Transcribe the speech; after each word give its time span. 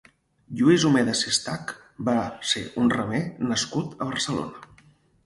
Lluís 0.59 0.85
Omedes 0.91 1.19
Sistach 1.25 1.73
va 2.07 2.15
ser 2.53 2.63
un 2.85 2.89
remer 2.95 3.21
nascut 3.51 3.95
a 3.99 4.09
Barcelona. 4.15 4.91